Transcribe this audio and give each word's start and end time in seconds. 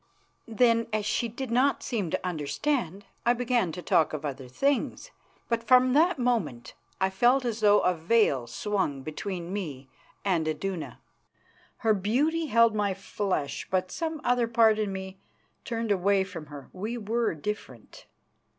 Then, 0.47 0.87
as 0.91 1.05
she 1.05 1.27
did 1.27 1.51
not 1.51 1.83
seem 1.83 2.09
to 2.09 2.25
understand, 2.27 3.05
I 3.23 3.33
began 3.33 3.71
to 3.73 3.83
talk 3.83 4.13
of 4.13 4.25
other 4.25 4.47
things, 4.47 5.11
but 5.47 5.61
from 5.61 5.93
that 5.93 6.17
moment 6.17 6.73
I 6.99 7.11
felt 7.11 7.45
as 7.45 7.59
though 7.59 7.81
a 7.81 7.93
veil 7.93 8.47
swung 8.47 9.03
between 9.03 9.53
me 9.53 9.89
and 10.25 10.47
Iduna. 10.47 10.97
Her 11.77 11.93
beauty 11.93 12.47
held 12.47 12.73
my 12.73 12.95
flesh, 12.95 13.67
but 13.69 13.91
some 13.91 14.19
other 14.23 14.47
part 14.47 14.79
in 14.79 14.91
me 14.91 15.19
turned 15.63 15.91
away 15.91 16.23
from 16.23 16.47
her. 16.47 16.67
We 16.73 16.97
were 16.97 17.35
different. 17.35 18.07